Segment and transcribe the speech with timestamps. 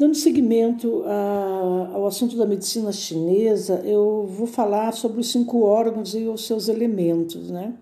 [0.00, 6.14] Dando seguimento a, ao assunto da medicina chinesa, eu vou falar sobre os cinco órgãos
[6.14, 7.74] e os seus elementos, né?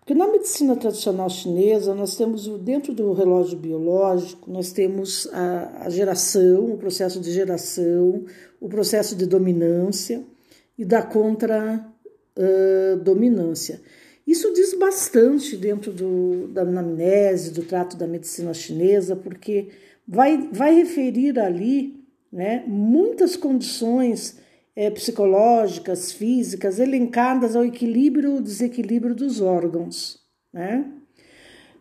[0.00, 5.90] Porque na medicina tradicional chinesa, nós temos, dentro do relógio biológico, nós temos a, a
[5.90, 8.24] geração, o processo de geração,
[8.60, 10.24] o processo de dominância
[10.76, 13.76] e da contra-dominância.
[13.76, 13.80] Uh,
[14.26, 19.68] Isso diz bastante dentro do, da anamnese, do trato da medicina chinesa, porque
[20.06, 24.38] vai, vai referir ali né, muitas condições
[24.76, 30.18] é, psicológicas, físicas, elencadas ao equilíbrio ou desequilíbrio dos órgãos.
[30.52, 30.84] Né?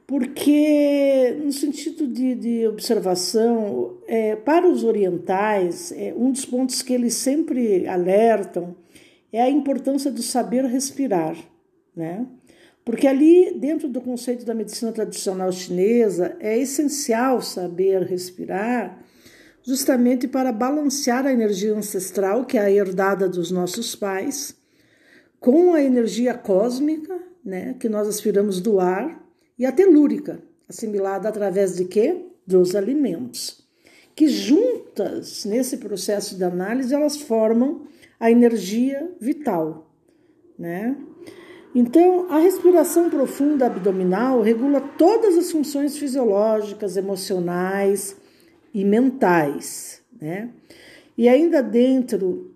[0.05, 6.94] Porque, no sentido de, de observação, é, para os orientais, é, um dos pontos que
[6.94, 8.76] eles sempre alertam
[9.32, 11.35] é a importância do saber respirar.
[11.96, 12.27] Né?
[12.86, 19.02] Porque ali, dentro do conceito da medicina tradicional chinesa, é essencial saber respirar,
[19.64, 24.55] justamente para balancear a energia ancestral, que é a herdada dos nossos pais,
[25.40, 29.24] com a energia cósmica, né, que nós aspiramos do ar,
[29.57, 32.26] e a telúrica, assimilada através de quê?
[32.46, 33.63] Dos alimentos.
[34.16, 37.84] Que juntas, nesse processo de análise, elas formam
[38.20, 39.90] a energia vital,
[40.57, 40.96] né?
[41.76, 48.16] Então, a respiração profunda abdominal regula todas as funções fisiológicas, emocionais
[48.74, 50.01] e mentais.
[50.21, 50.49] Né?
[51.18, 52.51] E ainda dentro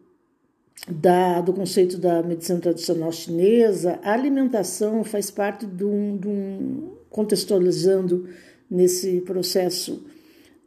[0.88, 6.92] da, do conceito da medicina tradicional chinesa, a alimentação faz parte de um, de um
[7.10, 8.30] contextualizando
[8.70, 10.06] nesse processo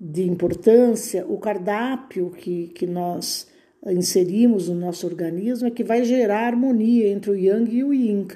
[0.01, 3.47] de importância, o cardápio que, que nós
[3.87, 8.27] inserimos no nosso organismo é que vai gerar harmonia entre o yang e o yin,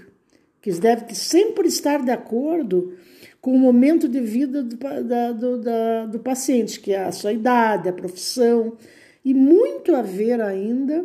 [0.62, 2.95] que deve sempre estar de acordo
[3.41, 7.33] com o momento de vida do, da, do, da, do paciente, que é a sua
[7.33, 8.73] idade, a profissão,
[9.23, 11.05] e muito a ver ainda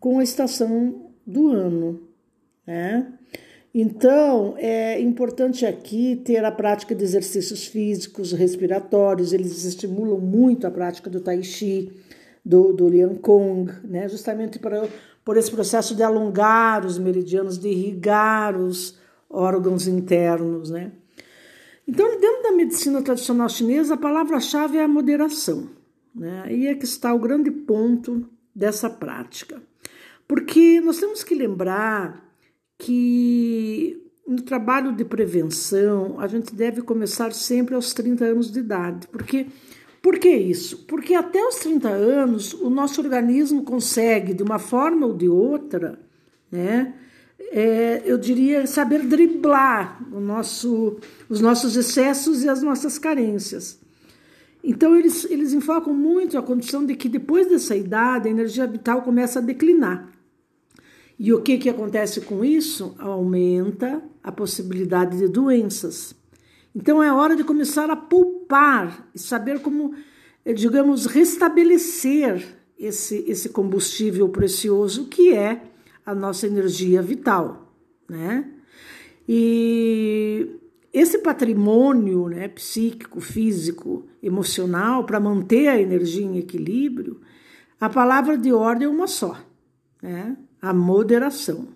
[0.00, 2.00] com a estação do ano.
[2.66, 3.12] Né?
[3.74, 10.70] Então, é importante aqui ter a prática de exercícios físicos, respiratórios, eles estimulam muito a
[10.70, 11.92] prática do Tai Chi,
[12.46, 14.08] do, do Liang Kong, né?
[14.08, 14.88] justamente para,
[15.24, 18.96] por esse processo de alongar os meridianos, de irrigar os
[19.28, 20.70] órgãos internos.
[20.70, 20.92] Né?
[21.88, 25.68] Então, dentro da medicina tradicional chinesa, a palavra-chave é a moderação.
[26.14, 26.42] Né?
[26.44, 28.24] Aí é que está o grande ponto
[28.54, 29.60] dessa prática.
[30.28, 32.24] Porque nós temos que lembrar
[32.78, 39.08] que no trabalho de prevenção a gente deve começar sempre aos 30 anos de idade,
[39.08, 39.46] porque
[40.06, 40.84] por que isso?
[40.86, 45.98] Porque até os 30 anos o nosso organismo consegue, de uma forma ou de outra,
[46.48, 46.94] né,
[47.50, 50.96] é, eu diria, saber driblar o nosso,
[51.28, 53.80] os nossos excessos e as nossas carências.
[54.62, 59.02] Então, eles, eles enfocam muito a condição de que depois dessa idade a energia vital
[59.02, 60.12] começa a declinar.
[61.18, 62.94] E o que, que acontece com isso?
[63.00, 66.14] Aumenta a possibilidade de doenças.
[66.76, 69.94] Então é hora de começar a poupar e saber como,
[70.44, 72.46] eh, digamos, restabelecer
[72.78, 75.62] esse, esse combustível precioso que é
[76.04, 77.72] a nossa energia vital,
[78.06, 78.52] né?
[79.26, 80.50] E
[80.92, 87.22] esse patrimônio né, psíquico, físico, emocional, para manter a energia em equilíbrio,
[87.80, 89.34] a palavra de ordem é uma só,
[90.02, 90.36] né?
[90.60, 91.68] a moderação.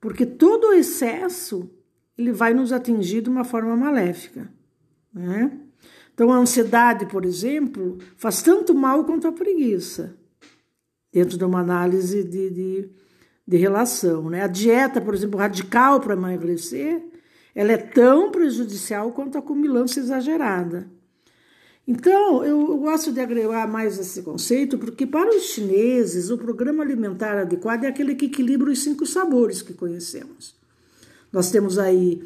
[0.00, 1.70] Porque todo o excesso
[2.16, 4.50] ele vai nos atingir de uma forma maléfica.
[5.12, 5.50] Né?
[6.14, 10.16] Então, a ansiedade, por exemplo, faz tanto mal quanto a preguiça,
[11.12, 12.90] dentro de uma análise de, de,
[13.46, 14.28] de relação.
[14.28, 14.42] Né?
[14.42, 17.02] A dieta, por exemplo, radical para emagrecer,
[17.54, 20.90] ela é tão prejudicial quanto a cumulância exagerada.
[21.86, 27.36] Então, eu gosto de agregar mais esse conceito, porque para os chineses, o programa alimentar
[27.36, 30.61] adequado é aquele que equilibra os cinco sabores que conhecemos.
[31.32, 32.22] Nós temos aí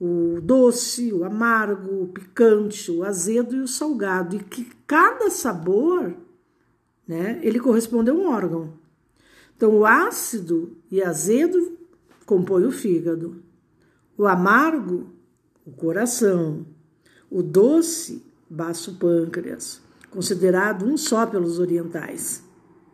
[0.00, 6.14] o doce, o amargo, o picante, o azedo e o salgado, e que cada sabor,
[7.06, 8.72] né, ele corresponde a um órgão.
[9.54, 11.76] Então, o ácido e azedo
[12.24, 13.42] compõem o fígado,
[14.16, 15.10] o amargo,
[15.66, 16.64] o coração,
[17.30, 22.42] o doce, baço pâncreas, considerado um só pelos orientais,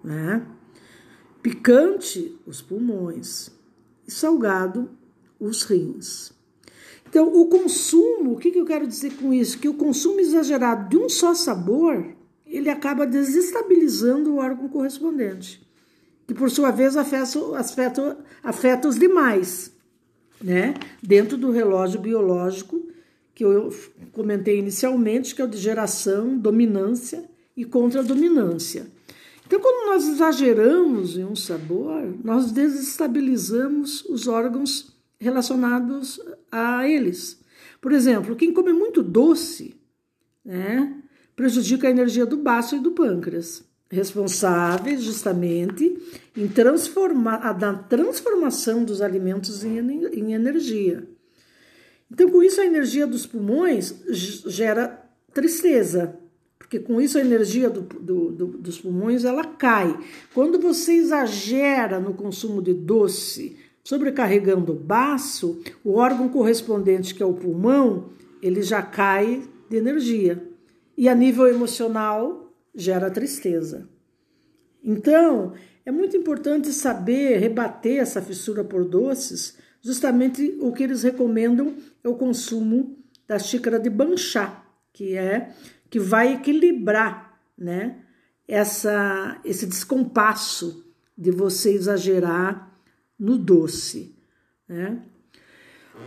[0.02, 0.44] né?
[1.40, 3.50] Picante, os pulmões,
[4.06, 4.90] e salgado,
[5.38, 6.32] os rins.
[7.08, 9.58] Então, o consumo, o que, eu quero dizer com isso?
[9.58, 12.04] Que o consumo exagerado de um só sabor,
[12.46, 15.66] ele acaba desestabilizando o órgão correspondente,
[16.26, 19.72] que por sua vez afeta, afeta, afeta os demais,
[20.42, 20.74] né?
[21.02, 22.86] Dentro do relógio biológico
[23.34, 23.72] que eu
[24.12, 27.24] comentei inicialmente, que é o de geração, dominância
[27.56, 28.86] e contra a dominância.
[29.46, 36.20] Então, quando nós exageramos em um sabor, nós desestabilizamos os órgãos relacionados
[36.50, 37.40] a eles.
[37.80, 39.76] Por exemplo, quem come muito doce
[40.44, 40.94] né,
[41.34, 45.96] prejudica a energia do baço e do pâncreas, responsáveis justamente
[46.36, 51.08] em transformar, na transformação dos alimentos em, em energia.
[52.10, 56.18] Então, com isso, a energia dos pulmões gera tristeza,
[56.58, 59.96] porque com isso a energia do, do, do, dos pulmões ela cai.
[60.32, 67.26] Quando você exagera no consumo de doce, sobrecarregando o baço, o órgão correspondente, que é
[67.26, 68.10] o pulmão,
[68.42, 70.44] ele já cai de energia.
[70.98, 73.88] E a nível emocional, gera tristeza.
[74.82, 75.52] Então,
[75.84, 79.56] é muito importante saber rebater essa fissura por doces.
[79.80, 82.98] Justamente o que eles recomendam é o consumo
[83.28, 85.54] da xícara de banchá, que é
[85.88, 88.00] que vai equilibrar, né,
[88.48, 92.75] essa esse descompasso de você exagerar
[93.18, 94.14] no doce.
[94.68, 95.02] Né?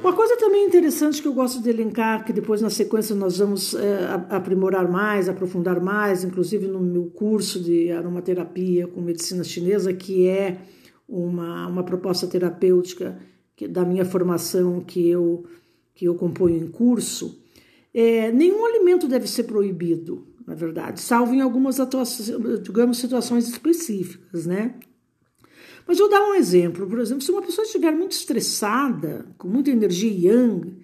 [0.02, 3.74] Uma coisa também interessante que eu gosto de elencar, que depois na sequência nós vamos
[3.74, 10.28] é, aprimorar mais, aprofundar mais, inclusive no meu curso de aromaterapia com medicina chinesa, que
[10.28, 10.62] é
[11.08, 13.20] uma, uma proposta terapêutica
[13.56, 15.46] que, da minha formação que eu,
[15.94, 17.44] que eu componho em curso,
[17.94, 21.78] é, nenhum alimento deve ser proibido, na verdade, salvo em algumas
[22.62, 24.76] digamos, situações específicas, né?
[25.90, 26.86] Mas eu dar um exemplo.
[26.86, 30.78] Por exemplo, se uma pessoa estiver muito estressada, com muita energia yang,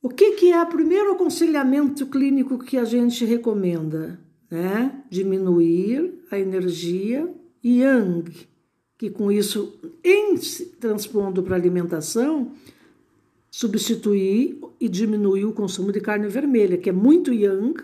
[0.00, 4.18] o que, que é o primeiro aconselhamento clínico que a gente recomenda?
[4.50, 5.02] Né?
[5.10, 7.30] Diminuir a energia
[7.62, 8.24] yang,
[8.96, 10.34] que com isso, em
[10.80, 12.52] transpondo para a alimentação,
[13.50, 17.74] substituir e diminuir o consumo de carne vermelha, que é muito yang,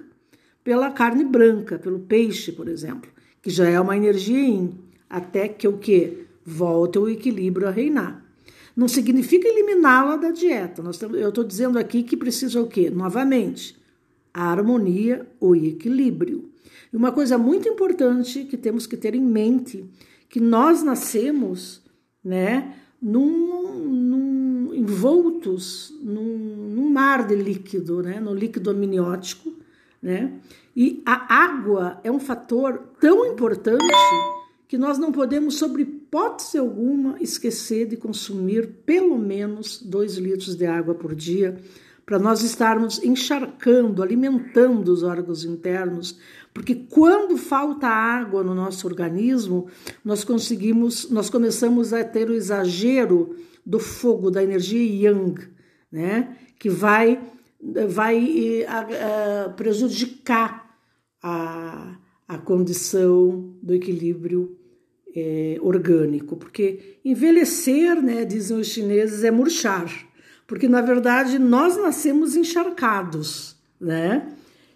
[0.64, 3.10] pela carne branca, pelo peixe, por exemplo,
[3.42, 4.81] que já é uma energia yin
[5.12, 8.24] até que o que volta o equilíbrio a reinar.
[8.74, 10.82] Não significa eliminá-la da dieta.
[11.12, 12.88] Eu estou dizendo aqui que precisa o quê?
[12.88, 13.78] Novamente,
[14.32, 16.50] a harmonia, o equilíbrio.
[16.90, 19.84] E uma coisa muito importante que temos que ter em mente,
[20.30, 21.82] que nós nascemos,
[22.24, 29.52] né, num, num envoltos num, num, mar de líquido, né, no líquido amniótico,
[30.00, 30.32] né,
[30.74, 33.84] e a água é um fator tão importante
[34.72, 40.64] que nós não podemos, sobre hipótese alguma, esquecer de consumir pelo menos 2 litros de
[40.64, 41.60] água por dia,
[42.06, 46.18] para nós estarmos encharcando, alimentando os órgãos internos,
[46.54, 49.66] porque quando falta água no nosso organismo,
[50.02, 53.36] nós conseguimos, nós começamos a ter o exagero
[53.66, 55.34] do fogo, da energia yang,
[55.92, 56.34] né?
[56.58, 57.20] Que vai,
[57.60, 60.74] vai a, a, prejudicar
[61.22, 61.94] a,
[62.26, 64.61] a condição do equilíbrio
[65.14, 69.90] é, orgânico, porque envelhecer, né, dizem os chineses, é murchar,
[70.46, 74.28] porque na verdade nós nascemos encharcados, né,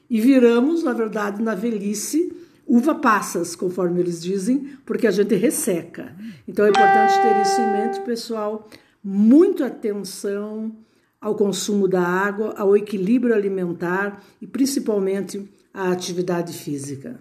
[0.09, 2.33] e viramos, na verdade, na velhice,
[2.67, 6.15] uva passas, conforme eles dizem, porque a gente resseca.
[6.47, 8.69] Então é importante ter isso em mente, pessoal.
[9.03, 10.75] Muito atenção
[11.21, 17.21] ao consumo da água, ao equilíbrio alimentar e principalmente à atividade física.